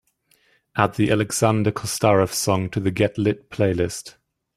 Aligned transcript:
Add 0.75 0.95
the 0.95 1.11
alexander 1.11 1.71
kostarev 1.71 2.33
song 2.33 2.71
to 2.71 2.79
the 2.79 2.89
get 2.89 3.19
lit 3.19 3.51
playlist. 3.51 4.15